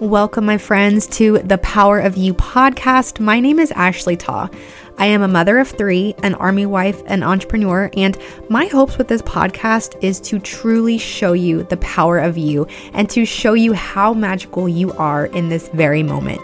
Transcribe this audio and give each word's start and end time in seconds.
Welcome, 0.00 0.46
my 0.46 0.56
friends, 0.56 1.06
to 1.18 1.40
the 1.40 1.58
Power 1.58 2.00
of 2.00 2.16
You 2.16 2.32
podcast. 2.32 3.20
My 3.20 3.38
name 3.38 3.58
is 3.58 3.70
Ashley 3.72 4.16
Ta. 4.16 4.48
I 4.96 5.04
am 5.04 5.20
a 5.20 5.28
mother 5.28 5.58
of 5.58 5.68
three, 5.68 6.14
an 6.22 6.32
army 6.36 6.64
wife, 6.64 7.02
an 7.04 7.22
entrepreneur, 7.22 7.90
and 7.98 8.16
my 8.48 8.64
hopes 8.64 8.96
with 8.96 9.08
this 9.08 9.20
podcast 9.20 10.02
is 10.02 10.18
to 10.20 10.38
truly 10.38 10.96
show 10.96 11.34
you 11.34 11.64
the 11.64 11.76
power 11.76 12.18
of 12.18 12.38
you 12.38 12.66
and 12.94 13.10
to 13.10 13.26
show 13.26 13.52
you 13.52 13.74
how 13.74 14.14
magical 14.14 14.70
you 14.70 14.90
are 14.92 15.26
in 15.26 15.50
this 15.50 15.68
very 15.68 16.02
moment. 16.02 16.40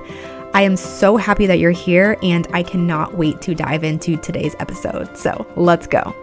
I 0.53 0.61
am 0.61 0.77
so 0.77 1.17
happy 1.17 1.47
that 1.47 1.59
you're 1.59 1.71
here, 1.71 2.19
and 2.23 2.47
I 2.53 2.63
cannot 2.63 3.17
wait 3.17 3.41
to 3.41 3.55
dive 3.55 3.85
into 3.85 4.19
today's 4.19 4.55
episode. 4.59 5.17
So 5.17 5.47
let's 5.57 5.87
go. 5.87 6.15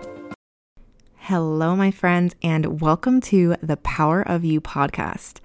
Hello, 1.15 1.75
my 1.75 1.89
friends, 1.89 2.35
and 2.43 2.79
welcome 2.79 3.21
to 3.21 3.55
the 3.63 3.77
Power 3.77 4.21
of 4.21 4.45
You 4.45 4.61
podcast. 4.61 5.39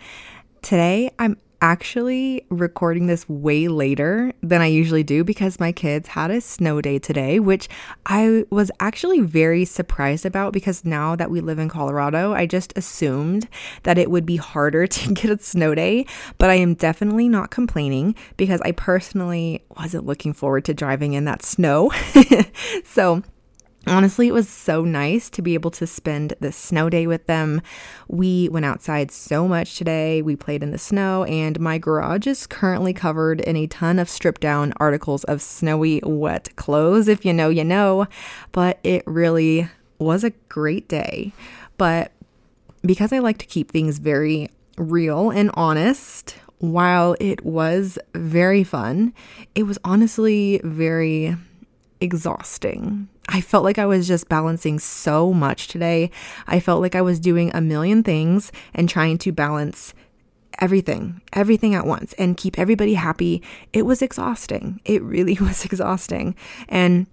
Today, 0.61 1.13
I'm 1.19 1.39
actually 1.61 2.45
recording 2.51 3.07
this 3.07 3.29
way 3.29 3.69
later 3.69 4.33
than 4.43 4.61
I 4.61 4.67
usually 4.67 5.03
do 5.03 5.25
because 5.25 5.59
my 5.59 5.73
kids 5.73 6.09
had 6.09 6.31
a 6.31 6.41
snow 6.41 6.81
day 6.81 6.99
today, 6.99 7.41
which 7.41 7.69
I 8.07 8.45
was 8.51 8.71
actually 8.81 9.21
very 9.21 9.65
surprised 9.65 10.25
about 10.25 10.53
because 10.53 10.85
now 10.85 11.17
that 11.17 11.31
we 11.31 11.41
live 11.41 11.59
in 11.59 11.69
Colorado, 11.69 12.33
I 12.33 12.47
just 12.47 12.77
assumed 12.77 13.49
that 13.83 13.99
it 13.99 14.11
would 14.11 14.27
be 14.27 14.37
harder 14.37 14.87
to 14.89 15.15
get 15.15 15.31
a 15.31 15.43
snow 15.43 15.75
day. 15.75 16.07
But 16.39 16.51
I 16.51 16.55
am 16.55 16.75
definitely 16.75 17.29
not 17.29 17.51
complaining 17.51 18.15
because 18.37 18.61
I 18.63 18.73
personally 18.73 19.65
wasn't 19.77 20.07
looking 20.07 20.33
forward 20.33 20.65
to 20.67 20.75
driving 20.75 21.15
in 21.15 21.25
that 21.25 21.43
snow. 21.43 21.93
so, 22.85 23.23
Honestly, 23.89 24.29
it 24.29 24.33
was 24.33 24.49
so 24.49 24.85
nice 24.85 25.31
to 25.31 25.43
be 25.43 25.55
able 25.55 25.71
to 25.73 25.87
spend 25.87 26.35
the 26.41 26.53
snow 26.53 26.91
day 26.91 27.07
with 27.07 27.27
them. 27.27 27.63
We 28.09 28.49
went 28.51 28.67
outside 28.67 29.11
so 29.11 29.49
much 29.49 29.77
today. 29.77 30.23
We 30.23 30.37
played 30.37 30.63
in 30.63 30.71
the 30.71 30.79
snow, 30.79 31.25
and 31.25 31.59
my 31.59 31.79
garage 31.79 32.27
is 32.27 32.47
currently 32.47 32.93
covered 32.93 33.41
in 33.41 33.57
a 33.57 33.67
ton 33.67 33.99
of 33.99 34.09
stripped 34.09 34.41
down 34.41 34.73
articles 34.77 35.25
of 35.25 35.43
snowy, 35.43 36.01
wet 36.05 36.55
clothes. 36.57 37.09
If 37.09 37.25
you 37.25 37.33
know, 37.33 37.49
you 37.49 37.65
know. 37.65 38.07
But 38.53 38.79
it 38.83 39.03
really 39.07 39.69
was 39.99 40.25
a 40.25 40.31
great 40.49 40.89
day. 40.89 41.33
But 41.77 42.13
because 42.83 43.13
I 43.13 43.19
like 43.19 43.39
to 43.39 43.47
keep 43.47 43.71
things 43.71 43.99
very 43.99 44.51
real 44.77 45.31
and 45.31 45.51
honest, 45.55 46.37
while 46.59 47.17
it 47.21 47.45
was 47.45 47.99
very 48.15 48.65
fun, 48.65 49.13
it 49.55 49.65
was 49.65 49.79
honestly 49.85 50.61
very 50.65 51.37
exhausting. 52.01 53.09
I 53.29 53.41
felt 53.43 53.65
like 53.65 53.79
I 53.79 53.87
was 53.87 54.09
just 54.09 54.29
balancing 54.29 54.79
so 54.79 55.33
much 55.35 55.69
today. 55.69 56.11
I 56.47 56.61
felt 56.61 56.81
like 56.81 56.95
I 56.95 57.03
was 57.03 57.21
doing 57.21 57.51
a 57.55 57.61
million 57.61 58.03
things 58.03 58.51
and 58.75 58.89
trying 58.89 59.19
to 59.19 59.33
balance 59.33 59.93
everything, 60.61 61.21
everything 61.35 61.75
at 61.75 61.87
once 61.87 62.15
and 62.15 62.37
keep 62.37 62.59
everybody 62.59 62.95
happy. 62.95 63.43
It 63.73 63.83
was 63.83 64.03
exhausting. 64.03 64.81
It 64.85 65.03
really 65.03 65.35
was 65.41 65.65
exhausting. 65.65 66.35
And 66.69 67.07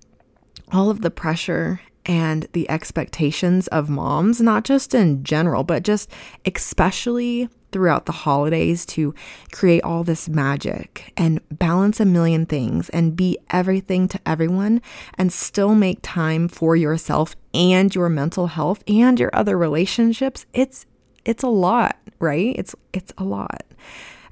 all 0.71 0.89
of 0.89 1.01
the 1.01 1.11
pressure 1.11 1.81
and 2.05 2.47
the 2.53 2.69
expectations 2.69 3.67
of 3.67 3.89
moms, 3.89 4.41
not 4.41 4.63
just 4.63 4.93
in 4.93 5.23
general, 5.23 5.63
but 5.63 5.83
just 5.83 6.09
especially 6.45 7.49
throughout 7.71 8.05
the 8.05 8.11
holidays 8.13 8.85
to 8.85 9.13
create 9.51 9.83
all 9.83 10.03
this 10.03 10.29
magic 10.29 11.11
and 11.17 11.41
balance 11.49 11.99
a 11.99 12.05
million 12.05 12.45
things 12.45 12.87
and 12.89 13.17
be 13.17 13.37
everything 13.49 14.07
to 14.07 14.19
everyone 14.25 14.81
and 15.17 15.33
still 15.33 15.75
make 15.75 15.99
time 16.01 16.47
for 16.47 16.77
yourself 16.77 17.35
and 17.53 17.93
your 17.93 18.07
mental 18.07 18.47
health 18.47 18.81
and 18.87 19.19
your 19.19 19.29
other 19.33 19.57
relationships. 19.57 20.45
It's 20.53 20.85
it's 21.25 21.43
a 21.43 21.49
lot, 21.49 21.97
right? 22.19 22.55
It's 22.57 22.75
it's 22.93 23.11
a 23.17 23.25
lot. 23.25 23.65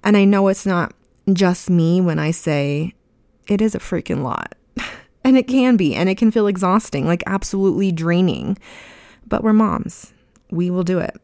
And 0.06 0.16
I 0.16 0.24
know 0.24 0.48
it's 0.48 0.66
not 0.66 0.94
just 1.34 1.70
me 1.70 2.00
when 2.00 2.20
I 2.20 2.32
say 2.32 2.94
it 3.50 3.62
is 3.62 3.76
a 3.76 3.80
freaking 3.80 4.24
lot. 4.24 4.56
And 5.24 5.38
it 5.38 5.48
can 5.48 5.78
be 5.78 5.96
and 5.96 6.10
it 6.10 6.18
can 6.18 6.32
feel 6.32 6.48
exhausting, 6.48 7.06
like 7.06 7.24
absolutely 7.26 7.92
draining. 7.92 8.58
But 9.28 9.44
we're 9.44 9.54
moms. 9.54 10.14
We 10.52 10.70
will 10.70 10.84
do 10.84 11.00
it. 11.00 11.16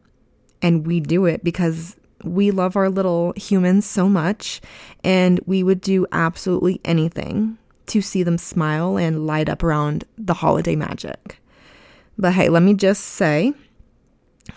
And 0.62 0.86
we 0.86 1.00
do 1.00 1.26
it 1.26 1.44
because 1.44 1.96
we 2.24 2.50
love 2.50 2.76
our 2.76 2.90
little 2.90 3.32
humans 3.36 3.86
so 3.86 4.08
much, 4.08 4.60
and 5.02 5.40
we 5.46 5.62
would 5.62 5.80
do 5.80 6.06
absolutely 6.12 6.80
anything 6.84 7.56
to 7.86 8.02
see 8.02 8.22
them 8.22 8.38
smile 8.38 8.98
and 8.98 9.26
light 9.26 9.48
up 9.48 9.62
around 9.62 10.04
the 10.18 10.34
holiday 10.34 10.76
magic. 10.76 11.40
But 12.18 12.34
hey, 12.34 12.48
let 12.48 12.62
me 12.62 12.74
just 12.74 13.02
say 13.04 13.54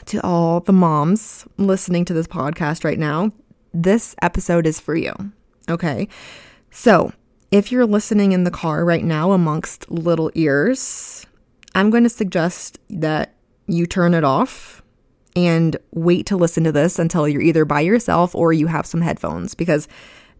to 0.05 0.19
all 0.23 0.59
the 0.59 0.73
moms 0.73 1.45
listening 1.57 2.05
to 2.05 2.13
this 2.13 2.27
podcast 2.27 2.83
right 2.83 2.99
now, 2.99 3.31
this 3.73 4.15
episode 4.21 4.67
is 4.67 4.79
for 4.79 4.95
you. 4.95 5.13
Okay. 5.69 6.07
So 6.71 7.13
if 7.53 7.71
you're 7.71 7.85
listening 7.85 8.31
in 8.31 8.45
the 8.45 8.51
car 8.51 8.83
right 8.83 9.03
now 9.03 9.31
amongst 9.31 9.89
little 9.91 10.31
ears, 10.33 11.23
I'm 11.75 11.91
going 11.91 12.01
to 12.01 12.09
suggest 12.09 12.79
that 12.89 13.35
you 13.67 13.85
turn 13.85 14.15
it 14.15 14.23
off 14.23 14.81
and 15.35 15.77
wait 15.91 16.25
to 16.25 16.35
listen 16.35 16.63
to 16.63 16.71
this 16.71 16.97
until 16.97 17.27
you're 17.27 17.43
either 17.43 17.63
by 17.63 17.81
yourself 17.81 18.33
or 18.33 18.53
you 18.53 18.65
have 18.65 18.87
some 18.87 19.01
headphones 19.01 19.53
because 19.53 19.87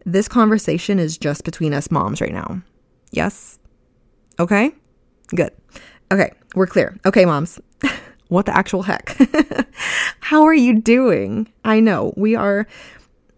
this 0.04 0.26
conversation 0.26 0.98
is 0.98 1.16
just 1.16 1.44
between 1.44 1.72
us 1.72 1.88
moms 1.88 2.20
right 2.20 2.32
now. 2.32 2.60
Yes? 3.12 3.60
Okay? 4.40 4.72
Good. 5.28 5.52
Okay, 6.10 6.32
we're 6.56 6.66
clear. 6.66 6.98
Okay, 7.06 7.24
moms. 7.24 7.60
what 8.28 8.46
the 8.46 8.56
actual 8.56 8.82
heck? 8.82 9.16
How 10.18 10.42
are 10.42 10.54
you 10.54 10.80
doing? 10.80 11.46
I 11.64 11.78
know 11.78 12.12
we 12.16 12.34
are 12.34 12.66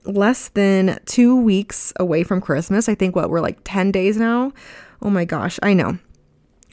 less 0.06 0.49
than 0.49 0.99
two 1.06 1.37
weeks 1.37 1.93
away 1.99 2.22
from 2.22 2.41
Christmas. 2.41 2.89
I 2.89 2.94
think 2.94 3.17
what 3.17 3.31
we're 3.31 3.41
like 3.41 3.59
10 3.65 3.93
days 3.93 4.17
now. 4.17 4.53
Oh 5.03 5.11
my 5.11 5.25
gosh, 5.25 5.59
I 5.62 5.75
know. 5.75 5.99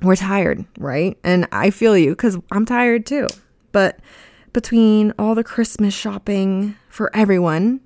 We're 0.02 0.16
tired, 0.16 0.66
right? 0.78 1.18
And 1.24 1.48
I 1.52 1.70
feel 1.70 1.98
you 1.98 2.12
because 2.12 2.38
I'm 2.52 2.66
tired 2.66 3.06
too. 3.06 3.28
But 3.72 4.00
between 4.52 5.14
all 5.18 5.36
the 5.36 5.44
Christmas 5.44 5.94
shopping 5.94 6.76
for 6.90 7.10
everyone, 7.16 7.82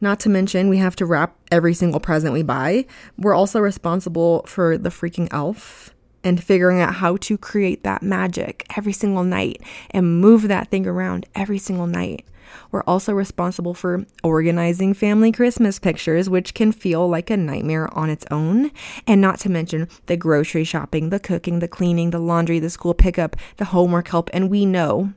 not 0.00 0.20
to 0.20 0.28
mention 0.28 0.68
we 0.68 0.78
have 0.78 0.96
to 0.96 1.06
wrap 1.06 1.36
every 1.50 1.74
single 1.74 2.00
present 2.00 2.32
we 2.32 2.42
buy, 2.42 2.86
we're 3.16 3.34
also 3.34 3.60
responsible 3.60 4.44
for 4.46 4.76
the 4.76 4.90
freaking 4.90 5.28
elf 5.30 5.94
and 6.24 6.42
figuring 6.42 6.80
out 6.80 6.94
how 6.94 7.16
to 7.16 7.36
create 7.36 7.84
that 7.84 8.02
magic 8.02 8.64
every 8.76 8.92
single 8.92 9.24
night 9.24 9.60
and 9.90 10.20
move 10.20 10.48
that 10.48 10.68
thing 10.68 10.86
around 10.86 11.26
every 11.34 11.58
single 11.58 11.86
night. 11.86 12.24
We're 12.70 12.82
also 12.82 13.12
responsible 13.12 13.74
for 13.74 14.04
organizing 14.22 14.94
family 14.94 15.32
Christmas 15.32 15.78
pictures, 15.78 16.28
which 16.28 16.54
can 16.54 16.72
feel 16.72 17.08
like 17.08 17.30
a 17.30 17.36
nightmare 17.36 17.92
on 17.96 18.10
its 18.10 18.26
own. 18.30 18.70
And 19.06 19.20
not 19.20 19.38
to 19.40 19.50
mention 19.50 19.88
the 20.06 20.16
grocery 20.16 20.64
shopping, 20.64 21.10
the 21.10 21.20
cooking, 21.20 21.58
the 21.58 21.68
cleaning, 21.68 22.10
the 22.10 22.18
laundry, 22.18 22.58
the 22.58 22.70
school 22.70 22.94
pickup, 22.94 23.36
the 23.56 23.66
homework 23.66 24.08
help. 24.08 24.30
And 24.32 24.50
we 24.50 24.66
know 24.66 25.12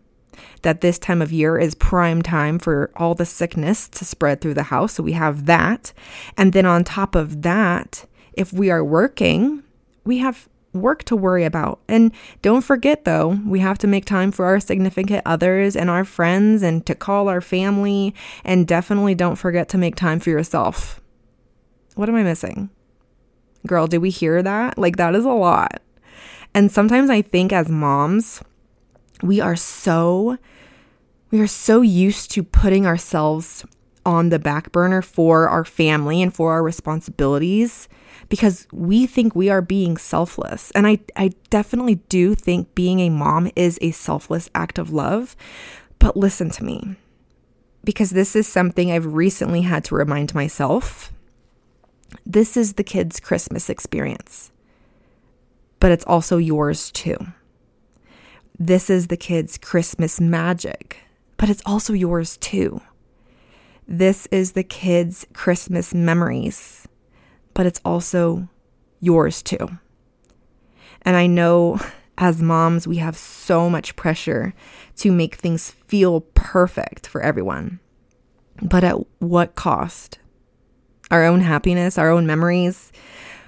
that 0.64 0.82
this 0.82 1.00
time 1.00 1.22
of 1.22 1.32
year 1.32 1.58
is 1.58 1.76
prime 1.76 2.22
time 2.22 2.60
for 2.60 2.92
all 2.96 3.16
the 3.16 3.26
sickness 3.26 3.88
to 3.90 4.06
spread 4.06 4.42
through 4.42 4.54
the 4.54 4.64
house. 4.64 4.94
So 4.94 5.04
we 5.04 5.14
have 5.14 5.46
that. 5.46 5.94
And 6.38 6.54
then 6.54 6.66
on 6.66 6.84
top 6.84 7.16
of 7.16 7.42
that, 7.44 8.06
if 8.34 8.52
we 8.52 8.70
are 8.70 8.84
working, 8.84 9.64
we 10.04 10.18
have 10.20 10.50
work 10.76 11.04
to 11.06 11.16
worry 11.16 11.44
about. 11.44 11.80
And 11.88 12.12
don't 12.42 12.62
forget, 12.62 13.06
though, 13.06 13.40
we 13.46 13.60
have 13.60 13.78
to 13.80 13.88
make 13.88 14.06
time 14.06 14.32
for 14.32 14.46
our 14.46 14.60
significant 14.60 15.24
others 15.26 15.76
and 15.76 15.90
our 15.90 16.06
friends 16.06 16.62
and 16.62 16.86
to 16.86 16.94
call 16.94 17.30
our 17.30 17.42
family. 17.42 18.14
And 18.44 18.68
definitely 18.68 19.16
don't 19.16 19.36
forget 19.36 19.70
to 19.70 19.78
make 19.78 19.96
time 19.96 20.20
for 20.20 20.30
yourself. 20.30 21.02
What 21.96 22.10
am 22.10 22.16
I 22.16 22.24
missing? 22.24 22.70
Girl, 23.66 23.88
did 23.88 24.00
we 24.00 24.10
hear 24.10 24.44
that? 24.44 24.78
Like, 24.78 24.98
that 24.98 25.16
is 25.16 25.26
a 25.26 25.30
lot. 25.30 25.82
And 26.54 26.72
sometimes 26.72 27.10
I 27.10 27.22
think 27.22 27.52
as 27.52 27.70
moms, 27.70 28.42
we 29.22 29.42
are 29.42 29.56
so 29.56 30.38
we 31.32 31.42
are 31.42 31.48
so 31.48 31.82
used 31.82 32.32
to 32.32 32.44
putting 32.44 32.86
ourselves 32.86 33.66
on 34.06 34.30
the 34.30 34.40
back 34.40 34.72
burner 34.72 35.02
for 35.02 35.50
our 35.50 35.66
family 35.66 36.22
and 36.22 36.34
for 36.34 36.52
our 36.52 36.64
responsibilities 36.64 37.90
because 38.30 38.68
we 38.72 39.06
think 39.08 39.36
we 39.36 39.50
are 39.50 39.62
being 39.62 39.98
selfless. 39.98 40.72
And 40.72 40.88
I, 40.88 41.00
I 41.16 41.32
definitely 41.50 41.96
do 42.10 42.36
think 42.36 42.74
being 42.76 43.00
a 43.00 43.10
mom 43.10 43.52
is 43.56 43.78
a 43.82 43.92
selfless 43.92 44.50
act 44.56 44.78
of 44.78 44.92
love. 44.92 45.36
But 46.00 46.18
listen 46.18 46.50
to 46.52 46.64
me, 46.64 46.96
because 47.84 48.12
this 48.12 48.36
is 48.36 48.48
something 48.48 48.92
I've 48.92 49.14
recently 49.14 49.62
had 49.62 49.84
to 49.86 49.96
remind 49.96 50.36
myself. 50.36 51.12
This 52.26 52.56
is 52.58 52.74
the 52.74 52.84
kids' 52.84 53.20
Christmas 53.20 53.70
experience, 53.70 54.52
but 55.80 55.92
it's 55.92 56.06
also 56.06 56.38
yours 56.38 56.92
too. 56.92 57.18
This 58.58 58.90
is 58.90 59.08
the 59.08 59.18
kids' 59.18 59.58
Christmas 59.58 60.22
magic, 60.22 60.98
but 61.38 61.50
it's 61.50 61.64
also 61.66 61.94
yours 61.94 62.38
too. 62.38 62.82
This 63.88 64.28
is 64.32 64.54
the 64.54 64.64
kids' 64.64 65.26
Christmas 65.34 65.94
memories, 65.94 66.88
but 67.54 67.66
it's 67.66 67.82
also 67.86 68.50
yours 69.00 69.42
too. 69.42 69.80
And 71.04 71.16
I 71.16 71.28
know 71.28 71.80
as 72.18 72.42
moms, 72.42 72.88
we 72.88 72.98
have 72.98 73.18
so 73.18 73.70
much 73.70 73.96
pressure 73.96 74.54
to 74.98 75.12
make 75.12 75.36
things 75.36 75.72
feel 75.88 76.22
perfect 76.34 77.08
for 77.08 77.22
everyone. 77.22 77.80
But 78.62 78.84
at 78.84 78.96
what 79.20 79.56
cost? 79.56 80.20
our 81.12 81.24
own 81.24 81.42
happiness, 81.42 81.98
our 81.98 82.10
own 82.10 82.26
memories. 82.26 82.92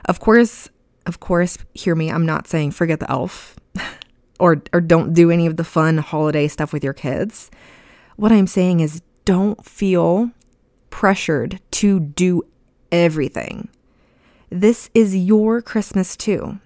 Of 0.05 0.19
course, 0.19 0.69
of 1.05 1.19
course, 1.19 1.57
hear 1.73 1.95
me, 1.95 2.09
I'm 2.09 2.25
not 2.25 2.47
saying 2.47 2.71
forget 2.71 2.99
the 2.99 3.09
elf 3.09 3.55
or 4.39 4.61
or 4.73 4.81
don't 4.81 5.13
do 5.13 5.31
any 5.31 5.45
of 5.45 5.57
the 5.57 5.63
fun 5.63 5.97
holiday 5.97 6.47
stuff 6.47 6.73
with 6.73 6.83
your 6.83 6.93
kids. 6.93 7.49
What 8.15 8.31
I'm 8.31 8.47
saying 8.47 8.79
is 8.79 9.01
don't 9.27 9.65
feel 9.65 10.31
pressured 10.89 11.59
to 11.69 11.99
do 11.99 12.41
everything. 12.93 13.67
This 14.49 14.89
is 14.93 15.17
your 15.17 15.61
Christmas 15.61 16.15
too. 16.15 16.59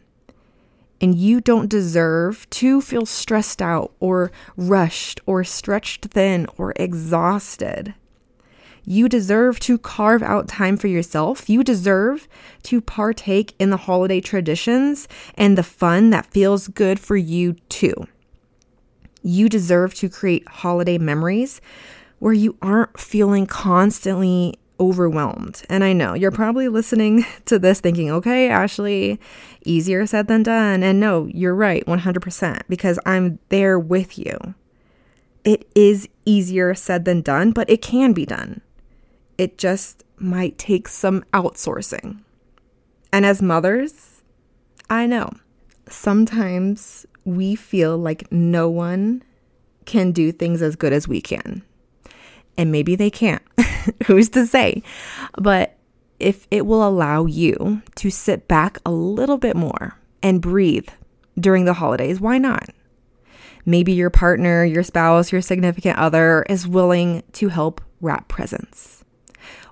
And 1.02 1.16
you 1.16 1.42
don't 1.42 1.72
deserve 1.72 2.48
to 2.52 2.80
feel 2.80 3.08
stressed 3.08 3.64
out 3.64 3.94
or 4.00 4.32
rushed 4.56 5.22
or 5.26 5.44
stretched 5.44 6.06
thin 6.12 6.46
or 6.56 6.74
exhausted. 6.76 7.96
You 8.86 9.10
deserve 9.10 9.60
to 9.62 9.80
carve 9.80 10.22
out 10.22 10.48
time 10.48 10.78
for 10.78 10.88
yourself. 10.88 11.50
You 11.50 11.64
deserve 11.64 12.28
to 12.64 12.80
partake 12.80 13.56
in 13.58 13.72
the 13.72 13.78
holiday 13.78 14.22
traditions 14.22 15.08
and 15.34 15.58
the 15.58 15.64
fun 15.64 16.12
that 16.12 16.28
feels 16.28 16.68
good 16.68 17.00
for 17.00 17.18
you 17.18 17.54
too. 17.70 17.96
You 19.24 19.50
deserve 19.50 19.96
to 19.96 20.10
create 20.10 20.48
holiday 20.48 21.00
memories 21.00 21.60
where 22.22 22.34
you 22.34 22.56
aren't 22.62 23.00
feeling 23.00 23.48
constantly 23.48 24.54
overwhelmed. 24.80 25.64
And 25.70 25.84
I 25.84 25.92
know 25.92 26.14
you're 26.14 26.30
probably 26.30 26.68
listening 26.68 27.26
to 27.46 27.58
this 27.58 27.82
thinking, 27.82 28.12
okay, 28.12 28.48
Ashley, 28.48 29.20
easier 29.66 30.06
said 30.06 30.28
than 30.28 30.44
done. 30.44 30.84
And 30.84 31.00
no, 31.00 31.26
you're 31.34 31.56
right, 31.56 31.84
100%, 31.88 32.62
because 32.70 33.00
I'm 33.08 33.40
there 33.50 33.80
with 33.80 34.20
you. 34.20 34.38
It 35.44 35.68
is 35.74 36.08
easier 36.24 36.76
said 36.76 37.06
than 37.06 37.24
done, 37.24 37.54
but 37.54 37.68
it 37.68 37.82
can 37.82 38.14
be 38.14 38.28
done. 38.28 38.62
It 39.40 39.58
just 39.58 40.04
might 40.18 40.60
take 40.60 40.88
some 40.88 41.24
outsourcing. 41.34 42.20
And 43.12 43.26
as 43.26 43.42
mothers, 43.42 44.22
I 44.92 45.08
know 45.08 45.32
sometimes 45.90 47.08
we 47.26 47.56
feel 47.56 47.98
like 47.98 48.32
no 48.32 48.70
one 48.70 49.24
can 49.86 50.12
do 50.12 50.32
things 50.32 50.62
as 50.62 50.76
good 50.76 50.94
as 50.94 51.08
we 51.08 51.20
can 51.20 51.64
and 52.58 52.72
maybe 52.72 52.96
they 52.96 53.10
can't. 53.10 53.42
Who's 54.06 54.30
to 54.30 54.46
say? 54.46 54.84
But 55.38 55.78
if 56.20 56.48
it 56.52 56.66
will 56.66 56.88
allow 56.88 57.26
you 57.26 57.82
to 57.96 58.10
sit 58.10 58.48
back 58.48 58.78
a 58.86 58.92
little 58.92 59.38
bit 59.38 59.56
more 59.56 59.98
and 60.22 60.42
breathe 60.42 60.90
during 61.40 61.66
the 61.66 61.74
holidays, 61.74 62.20
why 62.20 62.38
not? 62.38 62.70
Maybe 63.66 63.94
your 63.94 64.10
partner, 64.10 64.64
your 64.64 64.84
spouse, 64.84 65.32
your 65.32 65.42
significant 65.42 65.98
other 65.98 66.44
is 66.50 66.68
willing 66.68 67.24
to 67.34 67.50
help 67.50 67.82
wrap 68.02 68.28
presents. 68.28 69.04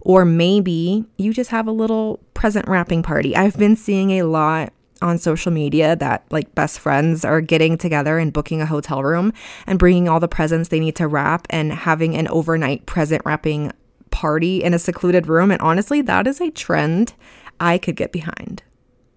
Or 0.02 0.26
maybe 0.26 1.06
you 1.18 1.34
just 1.34 1.50
have 1.50 1.68
a 1.68 1.72
little 1.72 2.20
present 2.34 2.68
wrapping 2.68 3.04
party. 3.04 3.36
I've 3.36 3.58
been 3.58 3.76
seeing 3.76 4.12
a 4.12 4.24
lot 4.24 4.74
on 5.02 5.18
social 5.18 5.52
media 5.52 5.96
that 5.96 6.26
like 6.30 6.54
best 6.56 6.80
friends 6.80 7.24
are 7.24 7.42
getting 7.42 7.78
together 7.78 8.18
and 8.18 8.34
booking 8.34 8.62
a 8.62 8.66
hotel 8.66 9.04
room 9.04 9.34
and 9.66 9.80
bringing 9.80 10.10
all 10.10 10.20
the 10.20 10.28
presents 10.28 10.70
they 10.70 10.80
need 10.80 10.96
to 10.96 11.08
wrap 11.08 11.48
and 11.50 11.72
having 11.72 12.16
an 12.16 12.28
overnight 12.28 12.86
present 12.86 13.22
wrapping 13.26 13.72
party 14.12 14.64
in 14.64 14.74
a 14.74 14.80
secluded 14.80 15.28
room. 15.28 15.52
And 15.52 15.62
honestly, 15.62 16.02
that 16.02 16.28
is 16.28 16.42
a 16.42 16.52
trend 16.52 17.14
I 17.60 17.78
could 17.78 17.96
get 17.96 18.12
behind. 18.12 18.64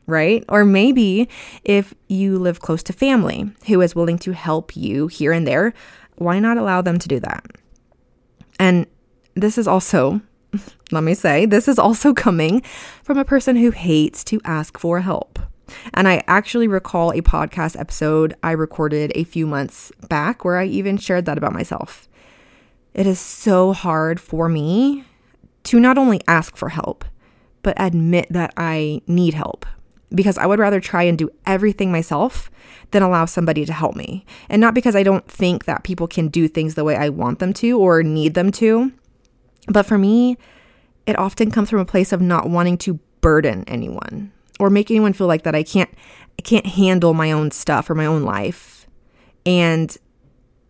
Right? 0.06 0.44
Or 0.48 0.64
maybe 0.64 1.28
if 1.64 1.94
you 2.08 2.38
live 2.38 2.60
close 2.60 2.82
to 2.84 2.92
family 2.92 3.50
who 3.66 3.80
is 3.80 3.94
willing 3.94 4.18
to 4.18 4.32
help 4.32 4.76
you 4.76 5.06
here 5.06 5.32
and 5.32 5.46
there, 5.46 5.72
why 6.16 6.38
not 6.38 6.58
allow 6.58 6.82
them 6.82 6.98
to 6.98 7.08
do 7.08 7.20
that? 7.20 7.46
And 8.58 8.86
this 9.34 9.58
is 9.58 9.66
also, 9.66 10.20
let 10.92 11.04
me 11.04 11.14
say, 11.14 11.46
this 11.46 11.68
is 11.68 11.78
also 11.78 12.12
coming 12.12 12.62
from 13.02 13.16
a 13.16 13.24
person 13.24 13.56
who 13.56 13.70
hates 13.70 14.24
to 14.24 14.40
ask 14.44 14.76
for 14.76 15.00
help. 15.00 15.38
And 15.94 16.08
I 16.08 16.22
actually 16.26 16.68
recall 16.68 17.10
a 17.10 17.22
podcast 17.22 17.78
episode 17.78 18.34
I 18.42 18.52
recorded 18.52 19.12
a 19.14 19.24
few 19.24 19.46
months 19.46 19.92
back 20.08 20.44
where 20.44 20.56
I 20.56 20.66
even 20.66 20.96
shared 20.96 21.24
that 21.26 21.38
about 21.38 21.52
myself. 21.52 22.08
It 22.94 23.06
is 23.06 23.18
so 23.18 23.72
hard 23.72 24.20
for 24.20 24.48
me 24.48 25.04
to 25.64 25.80
not 25.80 25.98
only 25.98 26.20
ask 26.28 26.56
for 26.56 26.70
help, 26.70 27.04
but 27.62 27.74
admit 27.76 28.26
that 28.30 28.52
I 28.56 29.02
need 29.06 29.34
help 29.34 29.64
because 30.14 30.36
I 30.36 30.46
would 30.46 30.58
rather 30.58 30.80
try 30.80 31.04
and 31.04 31.16
do 31.16 31.30
everything 31.46 31.90
myself 31.90 32.50
than 32.90 33.02
allow 33.02 33.24
somebody 33.24 33.64
to 33.64 33.72
help 33.72 33.96
me. 33.96 34.26
And 34.48 34.60
not 34.60 34.74
because 34.74 34.94
I 34.94 35.02
don't 35.02 35.26
think 35.26 35.64
that 35.64 35.84
people 35.84 36.06
can 36.06 36.28
do 36.28 36.48
things 36.48 36.74
the 36.74 36.84
way 36.84 36.96
I 36.96 37.08
want 37.08 37.38
them 37.38 37.52
to 37.54 37.78
or 37.78 38.02
need 38.02 38.34
them 38.34 38.50
to, 38.52 38.92
but 39.68 39.86
for 39.86 39.96
me, 39.96 40.36
it 41.06 41.18
often 41.18 41.50
comes 41.50 41.70
from 41.70 41.80
a 41.80 41.84
place 41.84 42.12
of 42.12 42.20
not 42.20 42.50
wanting 42.50 42.76
to 42.78 42.98
burden 43.20 43.64
anyone 43.66 44.32
or 44.62 44.70
make 44.70 44.92
anyone 44.92 45.12
feel 45.12 45.26
like 45.26 45.42
that 45.42 45.56
I 45.56 45.64
can't 45.64 45.90
I 46.38 46.42
can't 46.42 46.66
handle 46.66 47.14
my 47.14 47.32
own 47.32 47.50
stuff 47.50 47.90
or 47.90 47.96
my 47.96 48.06
own 48.06 48.22
life. 48.22 48.86
And 49.44 49.94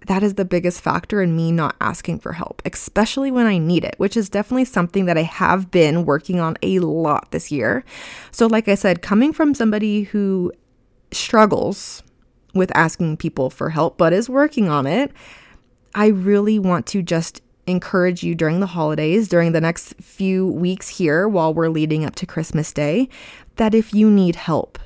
that 0.06 0.22
is 0.22 0.34
the 0.34 0.46
biggest 0.46 0.80
factor 0.80 1.20
in 1.20 1.36
me 1.36 1.52
not 1.52 1.76
asking 1.78 2.20
for 2.20 2.32
help, 2.32 2.62
especially 2.64 3.30
when 3.30 3.46
I 3.46 3.58
need 3.58 3.84
it, 3.84 3.94
which 3.98 4.16
is 4.16 4.30
definitely 4.30 4.64
something 4.64 5.04
that 5.04 5.18
I 5.18 5.22
have 5.22 5.70
been 5.70 6.06
working 6.06 6.40
on 6.40 6.56
a 6.62 6.78
lot 6.78 7.30
this 7.32 7.52
year. 7.52 7.84
So, 8.30 8.46
like 8.46 8.66
I 8.66 8.74
said, 8.76 9.02
coming 9.02 9.34
from 9.34 9.54
somebody 9.54 10.04
who 10.04 10.52
struggles 11.12 12.02
with 12.54 12.74
asking 12.74 13.18
people 13.18 13.50
for 13.50 13.68
help 13.70 13.98
but 13.98 14.14
is 14.14 14.30
working 14.30 14.70
on 14.70 14.86
it, 14.86 15.12
I 15.94 16.06
really 16.06 16.58
want 16.58 16.86
to 16.86 17.02
just 17.02 17.41
encourage 17.66 18.22
you 18.22 18.34
during 18.34 18.60
the 18.60 18.66
holidays, 18.66 19.28
during 19.28 19.52
the 19.52 19.60
next 19.60 19.94
few 20.00 20.46
weeks 20.46 20.88
here 20.88 21.28
while 21.28 21.54
we're 21.54 21.68
leading 21.68 22.04
up 22.04 22.14
to 22.16 22.26
Christmas 22.26 22.72
Day, 22.72 23.08
that 23.56 23.74
if 23.74 23.94
you 23.94 24.10
need 24.10 24.36
help, 24.36 24.78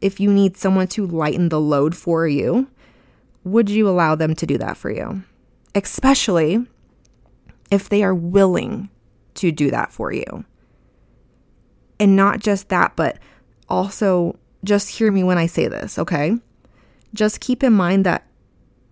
if 0.00 0.18
you 0.20 0.32
need 0.32 0.56
someone 0.56 0.88
to 0.88 1.06
lighten 1.06 1.48
the 1.48 1.60
load 1.60 1.96
for 1.96 2.26
you, 2.26 2.68
would 3.44 3.70
you 3.70 3.88
allow 3.88 4.14
them 4.14 4.34
to 4.34 4.46
do 4.46 4.58
that 4.58 4.76
for 4.76 4.90
you? 4.90 5.22
Especially 5.74 6.66
if 7.70 7.88
they 7.88 8.02
are 8.02 8.14
willing 8.14 8.90
to 9.34 9.52
do 9.52 9.70
that 9.70 9.92
for 9.92 10.12
you. 10.12 10.44
And 11.98 12.16
not 12.16 12.40
just 12.40 12.68
that, 12.68 12.96
but 12.96 13.18
also 13.68 14.38
just 14.64 14.90
hear 14.90 15.10
me 15.12 15.22
when 15.22 15.38
I 15.38 15.46
say 15.46 15.68
this, 15.68 15.98
okay? 15.98 16.36
Just 17.14 17.40
keep 17.40 17.62
in 17.62 17.72
mind 17.72 18.04
that 18.04 18.26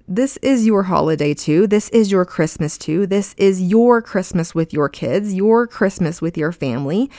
this 0.06 0.37
is 0.39 0.67
your 0.67 0.83
holiday 0.83 1.33
too. 1.33 1.67
This 1.67 1.89
is 1.89 2.11
your 2.11 2.27
Christmas 2.27 2.77
too. 2.77 3.06
This 3.06 3.35
is 3.39 3.63
your 3.63 4.03
Christmas 4.03 4.55
with 4.55 4.73
your 4.73 4.89
kids, 4.89 5.32
your 5.32 5.67
Christmas 5.67 6.20
with 6.20 6.37
your 6.37 6.53
family. 6.53 7.11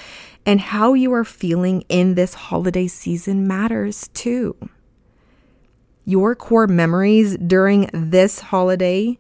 And 0.46 0.62
how 0.62 0.94
you 0.94 1.12
are 1.13 1.24
feeling 1.24 1.84
in 1.89 2.13
this 2.13 2.36
holiday 2.36 2.88
season 2.88 3.48
matters 3.48 4.10
too. 4.10 4.56
Your 6.06 6.36
core 6.36 6.68
memories 6.68 7.36
during 7.38 7.89
this 7.92 8.39
holiday 8.39 9.18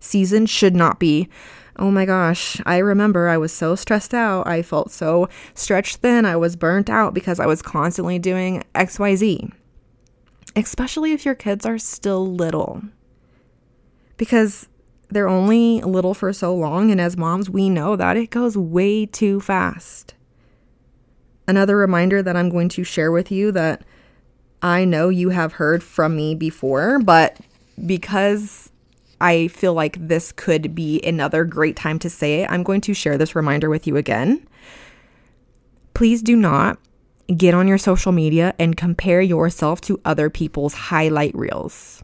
season 0.00 0.46
should 0.46 0.74
not 0.74 0.98
be, 0.98 1.28
oh 1.76 1.90
my 1.90 2.06
gosh, 2.06 2.58
I 2.64 2.78
remember 2.78 3.28
I 3.28 3.36
was 3.36 3.52
so 3.52 3.74
stressed 3.74 4.14
out. 4.14 4.46
I 4.46 4.62
felt 4.62 4.90
so 4.90 5.28
stretched 5.52 5.98
thin. 5.98 6.24
I 6.24 6.36
was 6.36 6.56
burnt 6.56 6.88
out 6.88 7.12
because 7.12 7.38
I 7.38 7.44
was 7.44 7.60
constantly 7.60 8.18
doing 8.18 8.64
XYZ. 8.74 9.52
Especially 10.56 11.12
if 11.12 11.26
your 11.26 11.34
kids 11.34 11.66
are 11.66 11.78
still 11.78 12.26
little 12.26 12.82
because 14.16 14.68
they're 15.10 15.28
only 15.28 15.80
little 15.82 16.14
for 16.14 16.32
so 16.32 16.54
long. 16.54 16.90
And 16.90 17.00
as 17.00 17.16
moms, 17.16 17.50
we 17.50 17.68
know 17.68 17.96
that 17.96 18.16
it 18.16 18.30
goes 18.30 18.56
way 18.56 19.06
too 19.06 19.40
fast. 19.40 20.14
Another 21.46 21.76
reminder 21.76 22.22
that 22.22 22.36
I'm 22.36 22.48
going 22.48 22.68
to 22.70 22.84
share 22.84 23.12
with 23.12 23.30
you 23.30 23.52
that 23.52 23.82
I 24.62 24.84
know 24.84 25.08
you 25.08 25.30
have 25.30 25.54
heard 25.54 25.82
from 25.82 26.16
me 26.16 26.34
before, 26.34 27.00
but 27.00 27.38
because 27.84 28.70
I 29.20 29.48
feel 29.48 29.74
like 29.74 29.96
this 30.08 30.32
could 30.32 30.74
be 30.74 31.00
another 31.02 31.44
great 31.44 31.76
time 31.76 31.98
to 32.00 32.10
say 32.10 32.42
it, 32.42 32.50
I'm 32.50 32.62
going 32.62 32.80
to 32.82 32.94
share 32.94 33.18
this 33.18 33.34
reminder 33.34 33.68
with 33.68 33.86
you 33.86 33.96
again. 33.96 34.46
Please 35.94 36.22
do 36.22 36.36
not 36.36 36.78
get 37.36 37.54
on 37.54 37.68
your 37.68 37.78
social 37.78 38.12
media 38.12 38.54
and 38.58 38.76
compare 38.76 39.20
yourself 39.20 39.80
to 39.82 40.00
other 40.04 40.30
people's 40.30 40.74
highlight 40.74 41.34
reels 41.34 42.02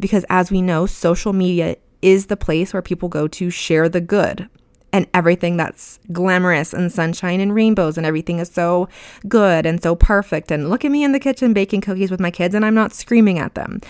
because 0.00 0.24
as 0.28 0.50
we 0.50 0.62
know, 0.62 0.86
social 0.86 1.32
media 1.32 1.76
is 2.02 2.26
the 2.26 2.36
place 2.36 2.72
where 2.72 2.82
people 2.82 3.08
go 3.08 3.26
to 3.28 3.50
share 3.50 3.88
the 3.88 4.00
good 4.00 4.48
and 4.92 5.06
everything 5.12 5.56
that's 5.56 5.98
glamorous 6.12 6.72
and 6.72 6.90
sunshine 6.90 7.40
and 7.40 7.54
rainbows 7.54 7.96
and 7.96 8.06
everything 8.06 8.38
is 8.38 8.50
so 8.50 8.88
good 9.26 9.66
and 9.66 9.82
so 9.82 9.94
perfect. 9.94 10.50
And 10.50 10.70
look 10.70 10.84
at 10.84 10.90
me 10.90 11.04
in 11.04 11.12
the 11.12 11.20
kitchen 11.20 11.52
baking 11.52 11.82
cookies 11.82 12.10
with 12.10 12.20
my 12.20 12.30
kids 12.30 12.54
and 12.54 12.64
I'm 12.64 12.74
not 12.74 12.92
screaming 12.92 13.38
at 13.38 13.54
them. 13.54 13.80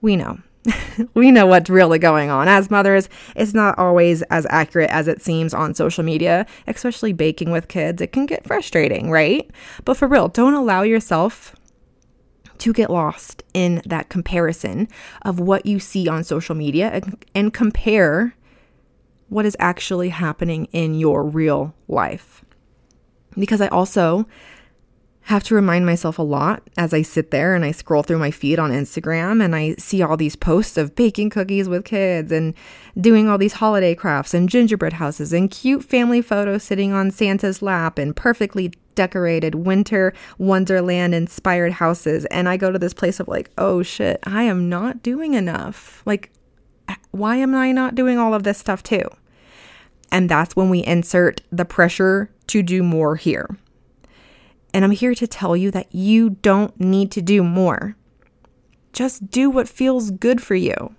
We 0.00 0.16
know. 0.16 0.38
we 1.14 1.30
know 1.30 1.46
what's 1.46 1.70
really 1.70 1.98
going 1.98 2.30
on. 2.30 2.48
As 2.48 2.70
mothers, 2.70 3.08
it's 3.34 3.54
not 3.54 3.78
always 3.78 4.22
as 4.22 4.46
accurate 4.50 4.90
as 4.90 5.08
it 5.08 5.22
seems 5.22 5.54
on 5.54 5.74
social 5.74 6.02
media, 6.02 6.46
especially 6.66 7.12
baking 7.12 7.50
with 7.50 7.68
kids. 7.68 8.02
It 8.02 8.12
can 8.12 8.26
get 8.26 8.46
frustrating, 8.46 9.10
right? 9.10 9.48
But 9.84 9.96
for 9.96 10.08
real, 10.08 10.28
don't 10.28 10.54
allow 10.54 10.82
yourself 10.82 11.54
to 12.60 12.72
get 12.72 12.90
lost 12.90 13.42
in 13.54 13.82
that 13.86 14.08
comparison 14.08 14.88
of 15.22 15.40
what 15.40 15.66
you 15.66 15.78
see 15.78 16.08
on 16.08 16.24
social 16.24 16.54
media 16.54 16.90
and, 16.90 17.24
and 17.34 17.54
compare 17.54 18.34
what 19.28 19.46
is 19.46 19.56
actually 19.58 20.10
happening 20.10 20.66
in 20.72 20.94
your 20.94 21.24
real 21.24 21.74
life. 21.88 22.44
Because 23.36 23.60
I 23.60 23.68
also 23.68 24.26
have 25.26 25.42
to 25.42 25.56
remind 25.56 25.84
myself 25.84 26.20
a 26.20 26.22
lot 26.22 26.62
as 26.76 26.94
I 26.94 27.02
sit 27.02 27.32
there 27.32 27.56
and 27.56 27.64
I 27.64 27.72
scroll 27.72 28.04
through 28.04 28.20
my 28.20 28.30
feed 28.30 28.60
on 28.60 28.70
Instagram 28.70 29.44
and 29.44 29.56
I 29.56 29.74
see 29.74 30.00
all 30.00 30.16
these 30.16 30.36
posts 30.36 30.76
of 30.76 30.94
baking 30.94 31.30
cookies 31.30 31.68
with 31.68 31.84
kids 31.84 32.30
and 32.30 32.54
doing 33.00 33.28
all 33.28 33.36
these 33.36 33.54
holiday 33.54 33.96
crafts 33.96 34.34
and 34.34 34.48
gingerbread 34.48 34.94
houses 34.94 35.32
and 35.32 35.50
cute 35.50 35.82
family 35.82 36.22
photos 36.22 36.62
sitting 36.62 36.92
on 36.92 37.10
Santa's 37.10 37.60
lap 37.60 37.98
and 37.98 38.14
perfectly 38.14 38.72
decorated 38.96 39.54
winter 39.54 40.12
wonderland 40.38 41.14
inspired 41.14 41.74
houses. 41.74 42.24
And 42.26 42.48
I 42.48 42.56
go 42.56 42.72
to 42.72 42.78
this 42.78 42.94
place 42.94 43.20
of 43.20 43.28
like, 43.28 43.50
oh 43.56 43.84
shit, 43.84 44.18
I 44.24 44.42
am 44.42 44.68
not 44.68 45.04
doing 45.04 45.34
enough. 45.34 46.02
Like, 46.04 46.32
why 47.12 47.36
am 47.36 47.54
I 47.54 47.70
not 47.70 47.94
doing 47.94 48.18
all 48.18 48.34
of 48.34 48.42
this 48.42 48.58
stuff 48.58 48.82
too? 48.82 49.08
And 50.10 50.28
that's 50.28 50.56
when 50.56 50.70
we 50.70 50.84
insert 50.84 51.42
the 51.52 51.64
pressure 51.64 52.30
to 52.48 52.62
do 52.62 52.82
more 52.82 53.14
here 53.14 53.56
and 54.76 54.84
I'm 54.84 54.90
here 54.90 55.14
to 55.14 55.26
tell 55.26 55.56
you 55.56 55.70
that 55.70 55.94
you 55.94 56.28
don't 56.28 56.78
need 56.78 57.10
to 57.12 57.22
do 57.22 57.42
more. 57.42 57.96
Just 58.92 59.30
do 59.30 59.48
what 59.48 59.70
feels 59.70 60.10
good 60.10 60.42
for 60.42 60.54
you. 60.54 60.94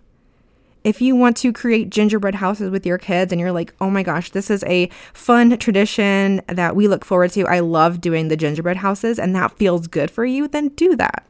If 0.88 1.02
you 1.02 1.18
want 1.18 1.36
to 1.38 1.52
create 1.52 1.90
gingerbread 1.90 2.36
houses 2.36 2.72
with 2.72 2.86
your 2.86 2.98
kids 2.98 3.34
and 3.34 3.42
you're 3.42 3.52
like, 3.52 3.74
oh 3.82 3.90
my 3.90 4.04
gosh, 4.04 4.32
this 4.32 4.50
is 4.50 4.64
a 4.64 4.88
fun 5.12 5.58
tradition 5.58 6.42
that 6.48 6.78
we 6.78 6.88
look 6.88 7.04
forward 7.04 7.32
to. 7.32 7.46
I 7.46 7.60
love 7.60 8.00
doing 8.00 8.30
the 8.30 8.38
gingerbread 8.38 8.78
houses 8.78 9.20
and 9.20 9.36
that 9.36 9.58
feels 9.58 9.88
good 9.88 10.10
for 10.10 10.24
you, 10.24 10.48
then 10.48 10.70
do 10.70 10.96
that. 10.96 11.26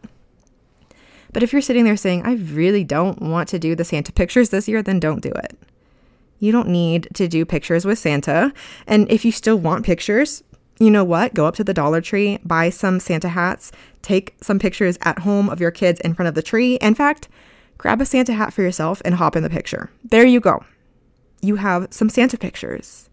But 1.34 1.42
if 1.42 1.52
you're 1.52 1.64
sitting 1.64 1.86
there 1.86 1.98
saying, 1.98 2.22
I 2.24 2.36
really 2.36 2.84
don't 2.84 3.20
want 3.20 3.50
to 3.50 3.58
do 3.58 3.74
the 3.74 3.84
Santa 3.84 4.12
pictures 4.12 4.50
this 4.50 4.68
year, 4.68 4.84
then 4.84 5.00
don't 5.00 5.24
do 5.24 5.32
it. 5.32 5.58
You 6.38 6.52
don't 6.52 6.70
need 6.70 7.08
to 7.16 7.28
do 7.28 7.44
pictures 7.44 7.84
with 7.84 7.98
Santa. 7.98 8.54
And 8.86 9.12
if 9.12 9.26
you 9.26 9.32
still 9.32 9.58
want 9.58 9.88
pictures, 9.88 10.44
you 10.80 10.92
know 10.92 11.04
what? 11.04 11.34
Go 11.34 11.48
up 11.48 11.56
to 11.56 11.64
the 11.64 11.74
Dollar 11.74 12.00
Tree, 12.00 12.38
buy 12.46 12.70
some 12.70 13.00
Santa 13.00 13.30
hats, 13.30 13.72
take 14.04 14.36
some 14.40 14.60
pictures 14.60 15.00
at 15.02 15.18
home 15.18 15.50
of 15.50 15.60
your 15.60 15.72
kids 15.72 16.00
in 16.02 16.14
front 16.14 16.30
of 16.30 16.36
the 16.36 16.44
tree. 16.44 16.76
In 16.76 16.94
fact, 16.94 17.28
grab 17.78 18.02
a 18.02 18.06
Santa 18.06 18.34
hat 18.34 18.54
for 18.54 18.62
yourself 18.62 19.02
and 19.06 19.16
hop 19.16 19.36
in 19.36 19.44
the 19.44 19.50
picture. 19.50 19.90
There 20.04 20.26
you 20.26 20.40
go. 20.40 20.64
You 21.42 21.58
have 21.58 21.88
some 21.92 22.10
Santa 22.10 22.38
pictures. 22.38 23.10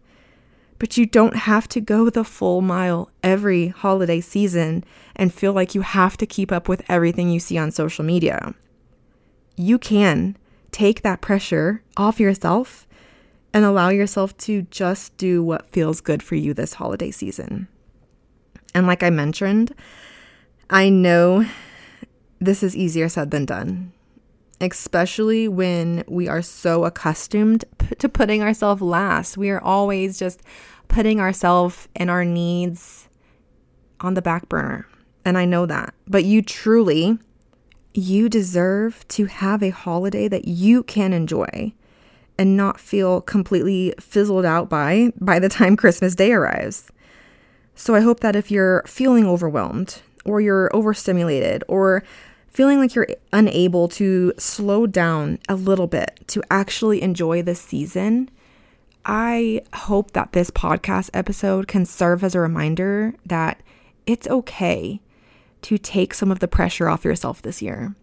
But 0.77 0.97
you 0.97 1.05
don't 1.05 1.35
have 1.35 1.69
to 1.69 1.79
go 1.79 2.09
the 2.09 2.25
full 2.25 2.61
mile 2.61 3.09
every 3.23 3.69
holiday 3.69 4.19
season 4.19 4.83
and 5.15 5.33
feel 5.33 5.53
like 5.53 5.73
you 5.73 5.81
have 5.81 6.17
to 6.17 6.25
keep 6.25 6.51
up 6.51 6.67
with 6.67 6.83
everything 6.89 7.29
you 7.29 7.39
see 7.39 7.57
on 7.57 7.71
social 7.71 8.03
media. 8.03 8.53
You 9.55 9.77
can 9.77 10.37
take 10.71 11.01
that 11.01 11.21
pressure 11.21 11.81
off 11.95 12.19
yourself 12.19 12.85
and 13.53 13.63
allow 13.63 13.87
yourself 13.87 14.35
to 14.39 14.63
just 14.63 15.15
do 15.15 15.41
what 15.41 15.69
feels 15.69 16.01
good 16.01 16.21
for 16.21 16.35
you 16.35 16.53
this 16.53 16.73
holiday 16.73 17.09
season. 17.09 17.69
And 18.73 18.85
like 18.85 19.01
I 19.01 19.09
mentioned, 19.09 19.73
I 20.69 20.89
know 20.89 21.45
this 22.39 22.61
is 22.61 22.75
easier 22.75 23.07
said 23.07 23.31
than 23.31 23.45
done, 23.45 23.93
especially 24.61 25.47
when 25.47 26.03
we 26.07 26.27
are 26.27 26.41
so 26.41 26.85
accustomed 26.85 27.65
to 27.99 28.09
putting 28.09 28.41
ourselves 28.41 28.81
last. 28.81 29.37
We 29.37 29.49
are 29.49 29.61
always 29.61 30.17
just 30.17 30.41
putting 30.87 31.19
ourselves 31.19 31.87
and 31.95 32.09
our 32.09 32.23
needs 32.23 33.09
on 34.01 34.13
the 34.13 34.21
back 34.21 34.47
burner. 34.49 34.87
And 35.23 35.37
I 35.37 35.45
know 35.45 35.65
that. 35.65 35.93
But 36.07 36.23
you 36.23 36.41
truly, 36.41 37.17
you 37.93 38.29
deserve 38.29 39.07
to 39.09 39.25
have 39.25 39.63
a 39.63 39.69
holiday 39.69 40.27
that 40.27 40.47
you 40.47 40.83
can 40.83 41.13
enjoy 41.13 41.73
and 42.37 42.57
not 42.57 42.79
feel 42.79 43.21
completely 43.21 43.93
fizzled 43.99 44.45
out 44.45 44.69
by 44.69 45.11
by 45.19 45.39
the 45.39 45.49
time 45.49 45.75
Christmas 45.75 46.15
Day 46.15 46.31
arrives. 46.31 46.91
So 47.75 47.95
I 47.95 48.01
hope 48.01 48.21
that 48.21 48.35
if 48.35 48.51
you're 48.51 48.83
feeling 48.87 49.25
overwhelmed 49.25 50.01
or 50.23 50.41
you're 50.41 50.73
overstimulated 50.75 51.63
or 51.67 52.03
feeling 52.55 52.79
like 52.79 52.95
you're 52.95 53.07
unable 53.31 53.87
to 53.87 54.33
slow 54.37 54.87
down 54.87 55.37
a 55.47 55.55
little 55.55 55.87
bit 55.87 56.19
to 56.27 56.41
actually 56.49 57.01
enjoy 57.01 57.41
this 57.43 57.61
season, 57.61 58.29
I 59.05 59.61
hope 59.73 60.11
that 60.11 60.31
this 60.31 60.49
podcast 60.49 61.11
episode 61.13 61.67
can 61.67 61.85
serve 61.85 62.23
as 62.23 62.33
a 62.33 62.39
reminder 62.39 63.13
that 63.25 63.61
it's 64.07 64.27
okay 64.27 64.99
to 65.61 65.77
take 65.77 66.13
some 66.13 66.31
of 66.31 66.39
the 66.39 66.47
pressure 66.47 66.89
off 66.89 67.05
yourself 67.05 67.41
this 67.43 67.61
year 67.61 67.95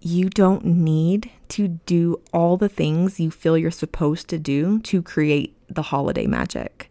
you 0.00 0.28
don't 0.28 0.64
need 0.64 1.30
to 1.48 1.68
do 1.68 2.20
all 2.32 2.56
the 2.56 2.68
things 2.68 3.18
you 3.18 3.30
feel 3.30 3.58
you're 3.58 3.70
supposed 3.70 4.28
to 4.28 4.38
do 4.38 4.78
to 4.80 5.02
create 5.02 5.56
the 5.68 5.82
holiday 5.82 6.26
magic. 6.26 6.90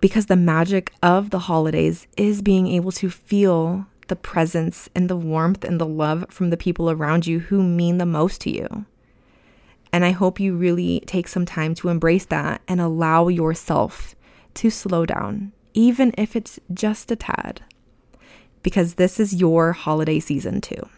Because 0.00 0.26
the 0.26 0.36
magic 0.36 0.92
of 1.02 1.30
the 1.30 1.38
holidays 1.40 2.06
is 2.16 2.42
being 2.42 2.66
able 2.66 2.92
to 2.92 3.08
feel 3.08 3.86
the 4.08 4.16
presence 4.16 4.88
and 4.94 5.08
the 5.08 5.16
warmth 5.16 5.64
and 5.64 5.80
the 5.80 5.86
love 5.86 6.26
from 6.30 6.50
the 6.50 6.56
people 6.56 6.90
around 6.90 7.26
you 7.26 7.40
who 7.40 7.62
mean 7.62 7.98
the 7.98 8.06
most 8.06 8.40
to 8.42 8.50
you. 8.50 8.86
And 9.92 10.04
I 10.04 10.10
hope 10.10 10.40
you 10.40 10.54
really 10.54 11.02
take 11.06 11.28
some 11.28 11.46
time 11.46 11.74
to 11.76 11.88
embrace 11.88 12.24
that 12.26 12.60
and 12.66 12.80
allow 12.80 13.28
yourself 13.28 14.14
to 14.54 14.70
slow 14.70 15.06
down, 15.06 15.52
even 15.72 16.12
if 16.18 16.34
it's 16.34 16.58
just 16.72 17.10
a 17.10 17.16
tad, 17.16 17.62
because 18.62 18.94
this 18.94 19.20
is 19.20 19.34
your 19.34 19.72
holiday 19.72 20.18
season 20.18 20.60
too. 20.60 20.88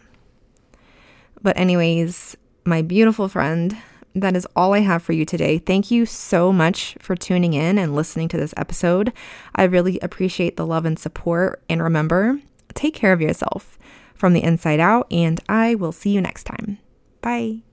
But, 1.41 1.57
anyways, 1.57 2.35
my 2.65 2.81
beautiful 2.81 3.27
friend, 3.27 3.77
that 4.15 4.35
is 4.35 4.47
all 4.55 4.73
I 4.73 4.79
have 4.79 5.03
for 5.03 5.13
you 5.13 5.25
today. 5.25 5.59
Thank 5.59 5.91
you 5.91 6.05
so 6.07 6.51
much 6.51 6.97
for 6.99 7.15
tuning 7.15 7.53
in 7.53 7.77
and 7.77 7.95
listening 7.95 8.27
to 8.29 8.37
this 8.37 8.53
episode. 8.57 9.13
I 9.53 9.63
really 9.65 9.99
appreciate 10.01 10.57
the 10.57 10.65
love 10.65 10.85
and 10.85 10.97
support. 10.97 11.61
And 11.69 11.83
remember, 11.83 12.39
take 12.77 12.93
care 12.93 13.13
of 13.13 13.21
yourself 13.21 13.77
from 14.15 14.33
the 14.33 14.43
inside 14.43 14.79
out, 14.79 15.07
and 15.11 15.39
I 15.49 15.75
will 15.75 15.91
see 15.91 16.11
you 16.11 16.21
next 16.21 16.45
time. 16.45 16.79
Bye. 17.21 17.66